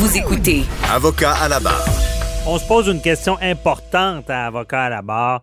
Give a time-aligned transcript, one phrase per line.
[0.00, 1.84] Vous écoutez Avocat à la barre.
[2.46, 5.42] On se pose une question importante à Avocat à la barre.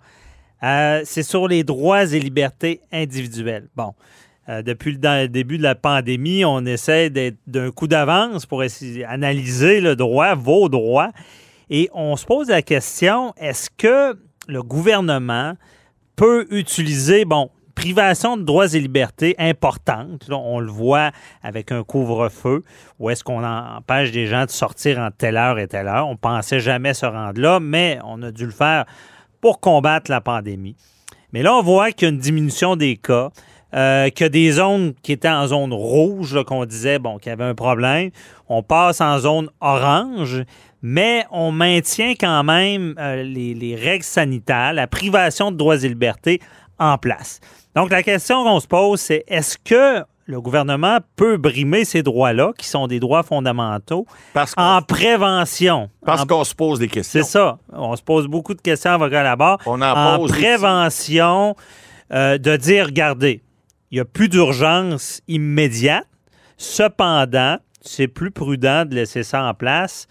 [0.63, 3.67] Euh, c'est sur les droits et libertés individuelles.
[3.75, 3.93] Bon,
[4.49, 9.03] euh, depuis le début de la pandémie, on essaie d'être d'un coup d'avance pour essayer
[9.03, 11.11] d'analyser le droit, vos droits.
[11.69, 15.53] Et on se pose la question, est-ce que le gouvernement
[16.15, 20.27] peut utiliser, bon, privation de droits et libertés importante.
[20.31, 21.11] on le voit
[21.43, 22.63] avec un couvre-feu,
[22.97, 26.07] où est-ce qu'on empêche des gens de sortir en telle heure et telle heure.
[26.07, 28.85] On pensait jamais se rendre là, mais on a dû le faire
[29.41, 30.75] pour combattre la pandémie.
[31.33, 33.29] Mais là, on voit qu'il y a une diminution des cas.
[33.75, 37.43] Euh, a des zones qui étaient en zone rouge, qu'on disait bon, qu'il y avait
[37.43, 38.09] un problème.
[38.49, 40.43] On passe en zone orange,
[40.81, 45.89] mais on maintient quand même euh, les, les, règles sanitaires, la privation de droits et
[45.89, 46.39] libertés
[46.79, 47.39] en place.
[47.75, 52.51] Donc, la question qu'on se pose, c'est est-ce que le gouvernement peut brimer ces droits-là,
[52.57, 54.05] qui sont des droits fondamentaux,
[54.57, 55.89] en prévention?
[56.05, 57.21] Parce qu'on se pose des questions.
[57.21, 57.59] C'est ça.
[57.71, 59.57] On se pose beaucoup de questions, avocat là-bas.
[59.65, 61.55] On en, prévention,
[62.11, 63.41] euh, de dire, regardez,
[63.91, 66.07] il n'y a plus d'urgence immédiate.
[66.57, 70.07] Cependant, c'est plus prudent de laisser ça en place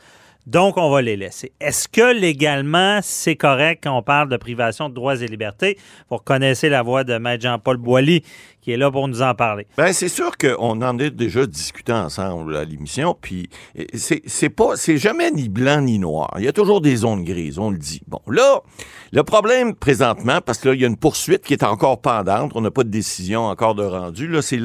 [0.47, 1.52] donc, on va les laisser.
[1.61, 5.77] Est-ce que légalement, c'est correct quand on parle de privation de droits et libertés?
[6.08, 8.22] Vous reconnaissez la voix de Maître Jean-Paul Boilly
[8.67, 9.64] qui est là pour nous en parler.
[9.78, 13.48] Bien, c'est sûr qu'on en a déjà discuté ensemble à l'émission, puis
[13.95, 16.34] c'est pas, c'est jamais ni blanc ni noir.
[16.39, 18.03] Il y a toujours des zones grises, on le dit.
[18.09, 18.62] Bon, là,
[19.12, 22.50] le problème présentement, parce que là, il y a une poursuite qui est encore pendante,
[22.56, 24.59] on n'a pas de décision encore de rendu, là, c'est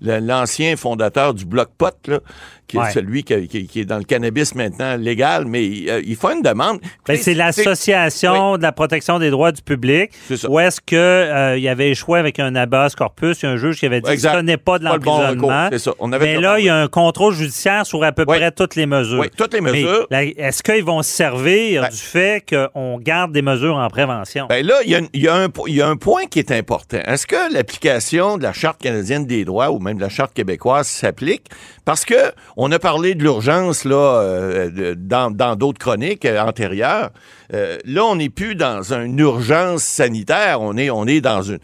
[0.00, 2.18] l'ancien fondateur du Bloc Pot, là,
[2.66, 6.34] qui est celui qui, est dans le cannabis maintenant légal, mais il, euh, il fait
[6.34, 6.80] une demande.
[7.06, 10.10] Ben, c'est l'Association de la protection des droits du public.
[10.48, 14.00] Où est-ce qu'il euh, y avait échoué avec un habeas corpus, un juge qui avait
[14.00, 15.70] dit que ce n'est pas de l'emprisonnement.
[16.20, 19.20] mais là, il y a un contrôle judiciaire sur à peu près toutes les mesures.
[19.20, 20.06] Oui, toutes les mesures.
[20.10, 24.46] Est-ce qu'ils vont se servir ben du fait qu'on garde des mesures en prévention?
[24.48, 26.98] Ben là, il y, a, un, point qui est important.
[27.06, 30.86] Est-ce que l'application de la Charte canadienne des droits ou même de la Charte québécoise
[30.86, 31.46] s'applique?
[31.84, 37.10] Parce que on a parlé de l'urgence là euh, dans d'autres chroniques euh, antérieures.
[37.52, 41.58] Euh, là, on n'est plus dans une urgence sanitaire, on est, on est dans une,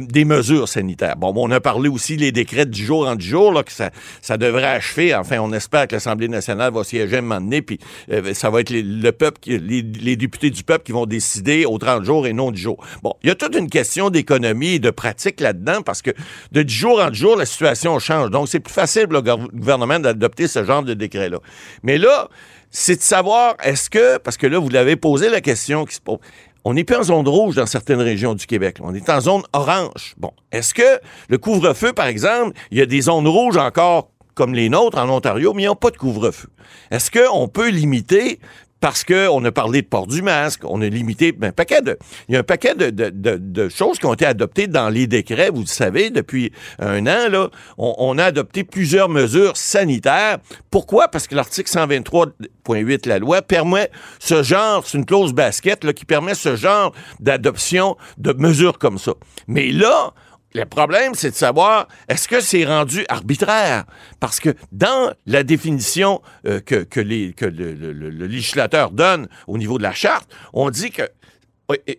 [0.00, 1.16] des mesures sanitaires.
[1.16, 4.36] Bon, on a parlé aussi des décrets du jour en du jour, là, que ça,
[4.36, 5.14] devrait achever.
[5.14, 7.78] Enfin, on espère que l'Assemblée nationale va siéger un moment donné, puis
[8.10, 9.82] euh, ça va être le peuple, les,
[10.16, 12.76] députés du peuple qui vont décider au 30 jours et non du jour.
[13.02, 16.10] Bon, il y a toute une question d'économie et de pratique là-dedans, parce que
[16.52, 18.30] de du jour en jour, la situation change.
[18.30, 21.38] Donc, c'est plus facile le gouvernement d'adopter ce genre de décret-là.
[21.82, 22.28] Mais là,
[22.72, 26.00] c'est de savoir, est-ce que, parce que là, vous l'avez posé la question qui se
[26.00, 26.18] pose,
[26.64, 28.78] on n'est plus en zone rouge dans certaines régions du Québec.
[28.80, 30.14] On est en zone orange.
[30.16, 34.54] Bon, est-ce que le couvre-feu, par exemple, il y a des zones rouges encore comme
[34.54, 36.48] les nôtres en Ontario, mais ils n'ont pas de couvre-feu?
[36.90, 38.40] Est-ce qu'on peut limiter
[38.82, 41.96] parce qu'on a parlé de port du masque, on a limité ben, un paquet de.
[42.28, 45.06] Il y a un paquet de, de, de, choses qui ont été adoptées dans les
[45.06, 47.48] décrets, vous le savez, depuis un an, là.
[47.78, 50.38] On, a adopté plusieurs mesures sanitaires.
[50.72, 51.06] Pourquoi?
[51.06, 53.88] Parce que l'article 123.8 de la loi permet
[54.18, 58.98] ce genre, c'est une clause basket là, qui permet ce genre d'adoption de mesures comme
[58.98, 59.12] ça.
[59.46, 60.12] Mais là,
[60.54, 63.84] le problème, c'est de savoir, est-ce que c'est rendu arbitraire?
[64.20, 69.78] Parce que dans la définition euh, que, que, les, que le, législateur donne au niveau
[69.78, 71.08] de la charte, on dit que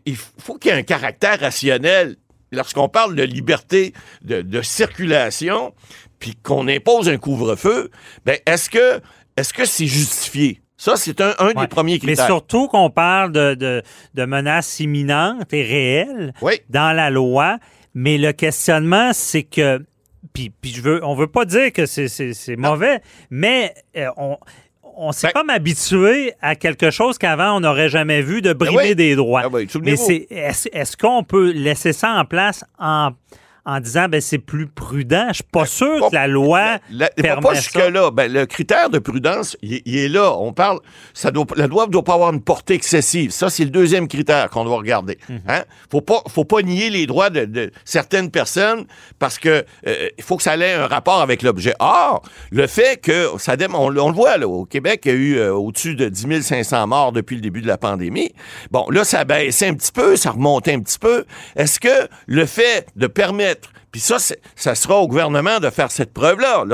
[0.06, 2.18] il faut qu'il y ait un caractère rationnel.
[2.52, 5.74] Lorsqu'on parle de liberté de, circulation,
[6.20, 7.90] puis qu'on impose un couvre-feu,
[8.26, 9.02] ben est-ce que
[9.36, 10.62] est-ce que c'est justifié?
[10.78, 12.26] Ça, c'est un, des premiers critères.
[12.26, 13.82] Mais surtout qu'on parle de, de,
[14.14, 16.34] de, menaces imminentes et réelles
[16.70, 17.58] dans la loi.
[17.94, 19.84] Mais le questionnement, c'est que
[20.34, 24.38] puis, puis je veux, on veut pas dire que c'est mauvais, mais euh, on,
[24.96, 28.66] on s'est ben comme habitué à quelque chose qu'avant on n'aurait jamais vu de ben
[28.66, 29.44] brimer des droits.
[29.46, 29.50] Ah
[29.82, 33.12] mais c'est est-ce qu'on peut laisser ça en place en
[33.66, 35.28] en disant ben c'est plus prudent.
[35.30, 37.62] Je suis pas sûr pas- que la loi La- permet pas ça.
[37.62, 38.12] jusque-là.
[38.12, 40.34] Ben, le critère de prudence, il, il est là.
[40.38, 40.80] On parle,
[41.14, 43.32] ça doit, la loi ne doit pas avoir une portée excessive.
[43.32, 45.18] Ça, c'est le deuxième critère qu'on doit regarder.
[45.30, 45.42] Mhm.
[45.48, 45.64] Hein?
[45.90, 48.86] Faut pas, faut pas nier les droits de, de certaines personnes
[49.20, 51.74] parce que euh, il faut que ça ait un rapport avec l'objet.
[51.80, 52.22] Or,
[52.52, 55.38] le fait que ça on, on le voit là, au Québec, il y a eu
[55.38, 58.34] euh, au-dessus de 10 500 morts depuis le début de la pandémie.
[58.72, 61.26] Bon, là, ça a baissé un petit peu, ça remontait un petit peu.
[61.56, 63.53] Est-ce que le fait de permettre
[63.94, 66.66] puis ça, c'est- ça sera au gouvernement de faire cette preuve-là.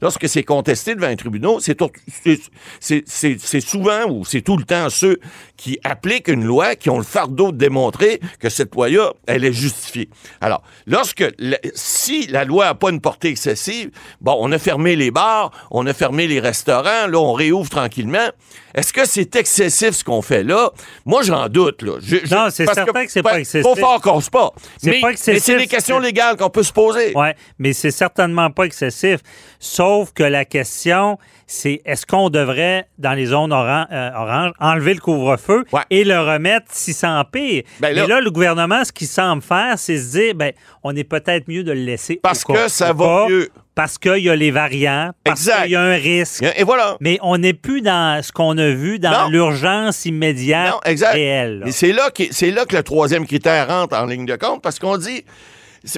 [0.00, 1.76] Lorsque c'est contesté devant un tribunal, c'est
[2.24, 2.40] c'est-
[2.80, 5.18] c'est- c'est c'est souvent ou c'est tout le temps ceux
[5.56, 9.52] qui appliquent une loi qui ont le fardeau de démontrer que cette loi-là, elle est
[9.52, 10.08] justifiée.
[10.40, 11.24] Alors, lorsque
[11.74, 13.90] si la loi n'a pas une portée excessive,
[14.20, 18.28] bon, on a fermé les bars, on a fermé les restaurants, là, on réouvre tranquillement.
[18.74, 20.70] Est-ce que c'est excessif ce qu'on fait là?
[21.06, 21.82] Moi, j'en doute.
[21.82, 21.92] Là.
[22.00, 23.62] Je- Non, c'est certain que c'est ben, pas excessif.
[23.62, 24.52] Trop fort cause pas.
[24.78, 27.12] C'est Mais, pas mais excessif, c'est des questions c'est- légales qu'on peut se poser.
[27.14, 29.20] Oui, mais c'est certainement pas excessif.
[29.58, 34.94] Sauf que la question, c'est est-ce qu'on devrait, dans les zones oran- euh, oranges, enlever
[34.94, 35.82] le couvre-feu Ouais.
[35.90, 37.62] et le remettre si ça empire?
[37.80, 40.52] Ben là- le gouvernement, ce qu'il semble faire, c'est se dire, ben,
[40.82, 42.18] on est peut-être mieux de le laisser.
[42.22, 43.48] Parce que ça va mieux.
[43.74, 46.44] Parce qu'il y a les variants, parce qu'il y a un risque.
[46.56, 46.96] Et voilà.
[47.00, 51.12] Mais on n'est plus dans ce qu'on a vu dans l'urgence immédiate Non, exact.
[51.14, 51.64] réelle.
[51.66, 54.62] Et c'est là, que- c'est là que le troisième critère rentre en ligne de compte
[54.62, 55.24] parce qu'on dit.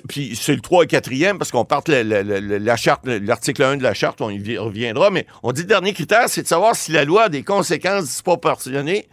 [0.08, 3.82] Puis c'est le 3 et 4e parce qu'on parte la, la- charte, l'article 1 de
[3.82, 6.74] la charte, on y vi- reviendra, mais on dit le dernier critère, c'est de savoir
[6.74, 9.06] si la loi a des conséquences disproportionnées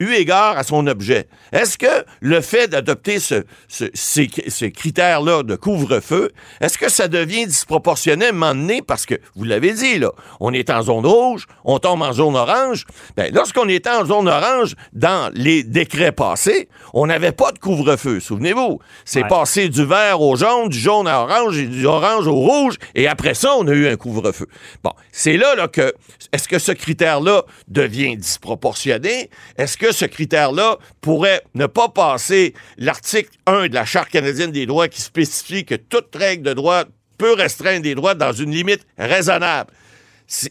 [0.00, 1.28] eu égard à son objet.
[1.52, 6.30] Est-ce que le fait d'adopter ce- ce- ces, ces critères-là de couvre-feu,
[6.60, 8.82] est-ce que ça devient disproportionné à un moment donné?
[8.82, 10.10] Parce que, vous l'avez dit, là,
[10.40, 12.86] on est en zone rouge, on tombe en zone orange.
[13.16, 18.20] Ben, lorsqu'on était en zone orange, dans les décrets passés, on n'avait pas de couvre-feu,
[18.20, 18.80] souvenez-vous.
[19.04, 19.28] C'est Ouais.
[19.28, 23.06] passé du vert au jaune, du jaune à orange et du orange au rouge, et
[23.06, 24.46] après ça, on a eu un couvre-feu.
[24.82, 25.92] Bon, c'est là, là que,
[26.32, 29.30] est-ce que ce critère-là devient disproportionné?
[29.58, 34.66] Est-ce que ce critère-là pourrait ne pas passer l'article 1 de la Charte canadienne des
[34.66, 36.84] droits qui spécifie que toute règle de droit
[37.18, 39.72] peut restreindre des droits dans une limite raisonnable?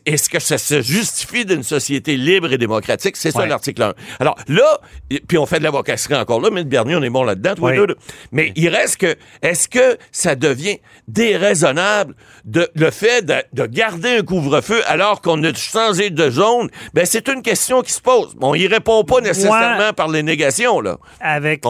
[0.06, 3.16] Est-ce que ça se justifie d'une société libre et démocratique?
[3.16, 3.94] C'est ça l'article 1.
[4.20, 4.80] Alors là,
[5.28, 7.76] puis on fait de l'avocasserie encore là, mais Bernier, on est bon là-dedans, Oui.
[7.78, 7.96] deux.
[8.34, 12.14] Mais il reste que, est-ce que ça devient déraisonnable
[12.46, 16.70] de, le fait de, de garder un couvre-feu alors qu'on a changé de zone?
[16.94, 18.36] Ben, c'est une question qui se pose.
[18.42, 20.98] On y répond pas nécessairement par les négations, là.
[21.22, 21.64] avec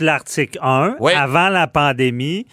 [0.00, 1.12] l'article 1, Oui.
[1.12, 2.46] avant la pandémie,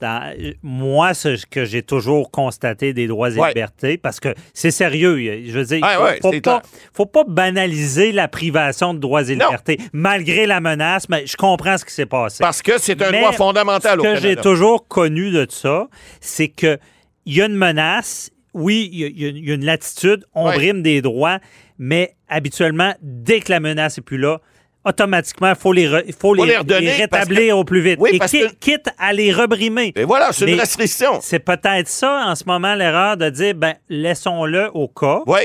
[0.00, 3.48] dans- moi, ce que j'ai toujours constaté des droits et Ouais.
[3.48, 6.60] libertés, parce que c'est sérieux, je veux dire, faut, ouais, faut pas, clair.
[6.92, 9.46] faut pas banaliser la privation de droits et Non.
[9.46, 12.38] libertés, malgré la menace, mais je comprends ce qui s'est passé.
[12.40, 15.88] Parce que c'est un Mais droit fondamental Ce que j'ai toujours connu de ça,
[16.20, 16.78] c'est que
[17.26, 20.54] il y a une menace, oui, il y a- y une latitude, on Ouais.
[20.54, 21.38] brime des droits,
[21.78, 24.40] mais habituellement, dès que la menace est plus là,
[24.84, 27.98] automatiquement, il faut les, re- faut les, les redonner les parce rétablir au plus vite.
[28.00, 29.92] Oui, Et parce qui- que- quitte à les rebrimer.
[29.96, 31.18] Et voilà, c'est une restriction.
[31.22, 35.20] C'est peut-être ça, en ce moment, l'erreur de dire, ben, laissons-le au cas.
[35.26, 35.40] Oui.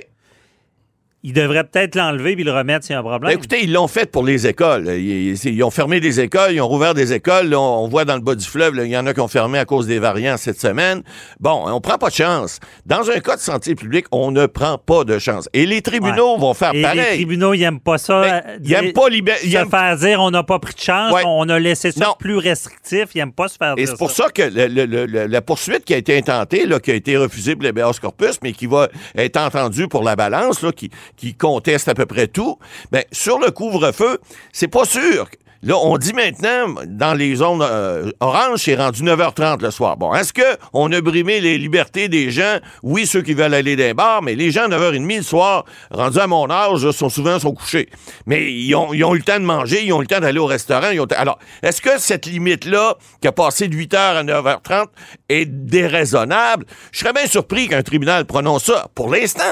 [1.25, 3.21] Il devrait peut-être l'enlever puis le remettre s'il y a un problème.
[3.31, 4.87] Ben, écoutez, ils l'ont fait pour les écoles.
[4.89, 7.47] Ils, ils- ils ont fermé des écoles, ils ont rouvert des écoles.
[7.47, 9.29] Là, on, voit dans le bas du fleuve, là, il y en a qui ont
[9.29, 11.01] fermé à cause des variants cette semaine.
[11.39, 12.59] Bon, on prend pas de chance.
[12.85, 15.47] Dans un cas de santé publique, on ne prend pas de chance.
[15.53, 16.39] Et les tribunaux Ouais.
[16.41, 17.15] vont faire Et les pareil.
[17.15, 18.21] tribunaux, ils n'aiment pas ça.
[18.21, 19.37] Ben, ils aiment dire- pas libérer.
[19.39, 21.21] se faire dire on n'a pas pris de chance, Ouais.
[21.25, 22.15] on a laissé ça Non.
[22.19, 24.85] plus restrictif, ils n'aiment pas se faire Et dire c'est pour ça que le- le-
[24.85, 27.97] le- le- la poursuite qui a été intentée, là, qui a été refusée pour l'habeas
[28.01, 32.05] corpus, mais qui va être entendue pour la balance, là, qui, qui conteste à peu
[32.05, 32.57] près tout,
[32.91, 34.19] ben, sur le couvre-feu,
[34.51, 35.29] c'est pas sûr.
[35.65, 39.95] Là, on dit maintenant, dans les zones euh, oranges, c'est rendu 9h30 le soir.
[39.95, 42.57] Bon, est-ce qu'on a brimé les libertés des gens?
[42.81, 46.19] Oui, ceux qui veulent aller dans les bars, mais les gens, 9h30 le soir, rendus
[46.19, 47.87] à mon âge, sont souvent sont couchés.
[48.25, 50.47] Mais ils ont, eu le temps de manger, ils ont eu le temps d'aller au
[50.47, 50.89] restaurant.
[50.91, 54.87] ils Alors, est-ce que cette limite-là, qui a passé de 8h à 9h30,
[55.29, 56.65] est déraisonnable?
[56.91, 59.43] Je serais bien surpris qu'un tribunal prononce ça pour l'instant.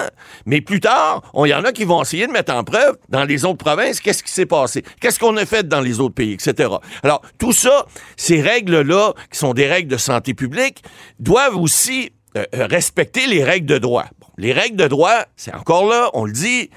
[0.46, 3.24] Mais plus tard, il y en a qui vont essayer de mettre en preuve dans
[3.24, 6.70] les autres provinces qu'est-ce qui s'est passé, qu'est-ce qu'on a fait dans les pays, etc.
[7.04, 7.86] Alors, tout ça,
[8.18, 10.84] ces règles-là, qui sont des règles de santé publique,
[11.20, 14.06] doivent aussi euh, euh, respecter les règles de droit.
[14.38, 16.70] Les règles de droit, c'est encore là, on le dit,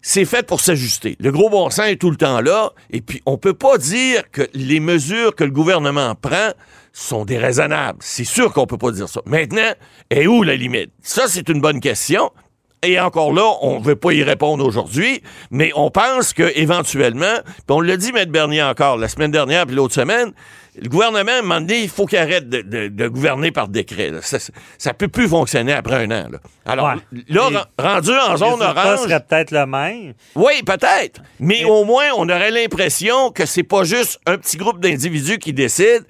[0.00, 1.16] c'est fait pour s'ajuster.
[1.20, 2.70] Le gros bon sens est tout le temps là.
[2.90, 6.52] Et puis, on peut pas dire que les mesures que le gouvernement prend
[6.92, 7.98] sont déraisonnables.
[8.00, 9.20] C'est sûr qu'on peut pas dire ça.
[9.26, 9.72] Maintenant,
[10.10, 10.90] est où la limite?
[11.02, 12.30] Ça, c'est une bonne question.
[12.82, 17.42] Et encore là, on ne veut pas y répondre aujourd'hui, mais on pense que éventuellement,
[17.44, 20.32] puis on l'a dit, Maître Bernier encore, la semaine dernière puis l'autre semaine,
[20.82, 23.68] le gouvernement, à un moment donné, il faut qu'il arrête de, de- de gouverner par
[23.68, 24.10] décret.
[24.10, 24.18] là.
[24.22, 24.38] Ça,
[24.78, 26.28] ça peut plus fonctionner après un an.
[26.30, 26.38] là.
[26.66, 27.22] Alors, Ouais.
[27.28, 30.14] là, Et- rendu en zone orange, serait peut-être le même.
[30.34, 31.20] oui, peut-être.
[31.40, 35.52] Mais au moins, on aurait l'impression que c'est pas juste un petit groupe d'individus qui
[35.52, 36.04] décident.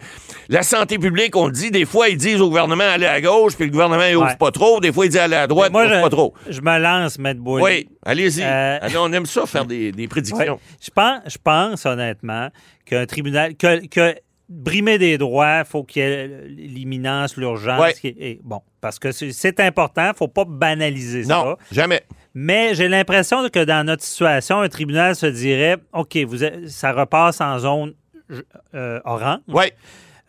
[0.51, 3.55] La santé publique, on le dit, des fois, ils disent au gouvernement aller à gauche,
[3.55, 4.81] puis le gouvernement, il ouvre pas trop.
[4.81, 6.35] Des fois, il dit aller à droite, Moi, il ouvre je, pas trop.
[6.49, 7.63] je me lance, Maître Boily.
[7.65, 8.43] Oui, allez-y.
[8.43, 10.09] Euh, Allez, on aime ça, faire des, des Ouais.
[10.09, 10.59] prédictions.
[10.83, 12.49] Je pense, je pense honnêtement
[12.87, 14.15] qu'un tribunal, que, que
[14.49, 17.81] brimer des droits, faut qu'il y ait l'imminence, l'urgence.
[17.81, 17.95] Ouais.
[18.03, 21.57] et bon, parce que c'est- important, faut pas banaliser Non, ça.
[21.73, 22.03] jamais.
[22.35, 26.93] Mais j'ai l'impression que dans notre situation, un tribunal se dirait, OK, vous êtes- ça
[26.93, 27.95] repasse en zone
[28.75, 29.41] euh, orange.
[29.49, 29.65] Oui,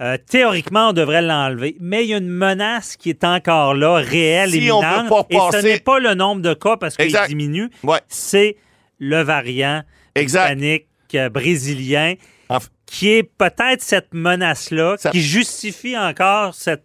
[0.02, 3.96] Euh, théoriquement, on devrait l'enlever, mais il y a une menace qui est encore là,
[3.96, 6.96] réelle, Si on éminente, peut pas et ce n'est pas le nombre de cas parce
[6.96, 8.00] qu'il diminue, Ouais.
[8.08, 8.56] c'est
[9.00, 9.84] le variant
[10.16, 10.44] exact.
[10.56, 12.14] hispanique euh, brésilien
[12.86, 16.84] qui est peut-être cette menace-là Ça- qui justifie encore cette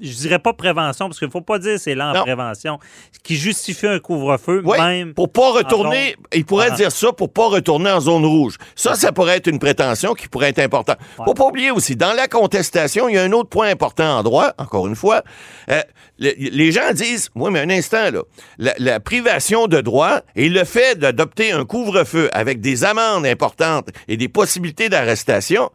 [0.00, 2.22] je dirais pas prévention, parce qu'il faut pas dire c'est là en Non.
[2.22, 2.78] prévention,
[3.22, 5.14] qui justifie un couvre-feu, Oui, même.
[5.14, 6.76] pour pas retourner, zone- il pourrait Ah.
[6.76, 8.56] dire ça pour pas retourner en zone rouge.
[8.74, 10.98] Ça, ça pourrait être une prétention qui pourrait être importante.
[11.24, 14.22] Faut pas oublier aussi, dans la contestation, il y a un autre point important en
[14.22, 15.22] droit, encore une fois.
[15.70, 15.82] Euh,
[16.18, 18.22] le- les gens disent, oui, mais un instant, là,
[18.58, 23.88] la, la privation de droit et le fait d'adopter un couvre-feu avec des amendes importantes
[24.08, 25.70] et des possibilités d'arrestation,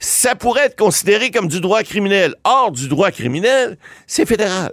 [0.00, 2.34] ça pourrait être considéré comme du droit criminel.
[2.44, 3.76] Or, du droit criminel,
[4.06, 4.72] c'est fédéral.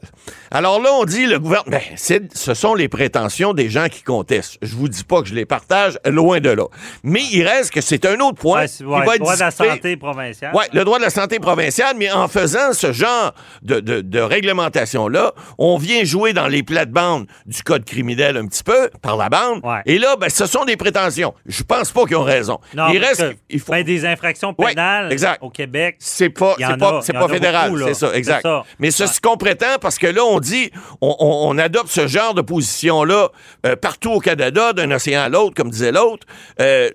[0.52, 4.58] Alors là, on dit le gouvernement, ben, ce sont les prétentions des gens qui contestent.
[4.62, 6.64] Je vous dis pas que je les partage, loin de là.
[7.04, 9.36] Mais il reste que c'est un autre point Ouais, c'est- qui ouais, va être droit
[9.36, 10.52] de la santé provinciale.
[10.56, 14.20] Oui, le droit de la santé provinciale, mais en faisant ce genre de, de, de
[14.22, 19.28] réglementation-là, on vient jouer dans les plates-bandes du code criminel un petit peu, par la
[19.30, 19.60] bande.
[19.64, 19.82] Ouais.
[19.86, 21.34] Et là, ben, ce sont des prétentions.
[21.46, 22.60] Je pense pas qu'ils ont raison.
[22.74, 23.74] Non, il reste que, il faut.
[23.74, 25.44] ben, des infractions pénales exact.
[25.44, 25.96] au Québec.
[26.00, 28.42] C'est pas, c'est pas, c'est pas fédéral, c'est ça, exact.
[28.44, 28.64] ça.
[28.80, 29.10] Mais c'est Ouais.
[29.10, 30.72] ce qu'on prétend parce que là, on dit,
[31.02, 33.30] on, on- on adopte ce genre de position-là
[33.66, 36.26] euh, partout au Canada, d'un océan à l'autre, comme disait l'autre.
[36.62, 36.90] Euh,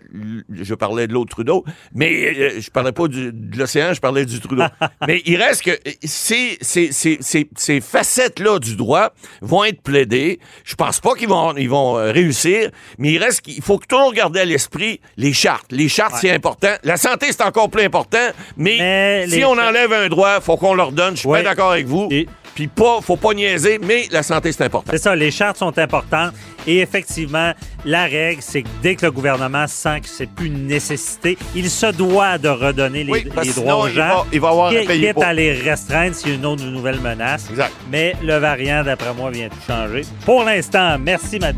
[0.52, 1.64] je parlais de l'autre Trudeau,
[1.95, 4.64] mais euh, je parlais pas du- de l'océan, je parlais du Trudeau.
[5.07, 10.41] mais il reste que ces, ces, ces, ces, ces facettes-là du droit vont être plaidées.
[10.64, 14.12] Je pense pas qu'ils vont, ils vont euh, réussir, mais il reste qu'il faut toujours
[14.12, 15.67] garder à l'esprit les chartes.
[15.71, 16.75] Les chartes, c'est important.
[16.85, 18.12] La santé, c'est encore plus important,
[18.57, 21.14] mais, Mais si les on enlève un droit, faut qu'on leur donne.
[21.14, 21.42] Je suis Ouais.
[21.42, 22.09] bien d'accord avec vous.
[22.11, 24.90] Et- Puis pas, faut pas niaiser, mais la santé, c'est important.
[24.92, 26.35] C'est ça, les chartes sont importantes.
[26.66, 27.52] Et effectivement,
[27.87, 31.71] la règle, c'est que dès que le gouvernement sent que c'est plus une nécessité, il
[31.71, 34.14] se doit de redonner les, Oui, parce les que droits aux sinon, il gens.
[34.16, 35.25] va- il va avoir à quitte- payer quitte pour.
[35.25, 37.47] à les restreindre s'il y a une autre nouvelle menace.
[37.49, 37.73] Exact.
[37.90, 40.02] Mais le variant, d'après moi, vient tout changer.
[40.26, 41.57] Pour l'instant, merci, Matt.